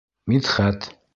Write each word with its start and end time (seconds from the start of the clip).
Мидхәт. 0.31 0.89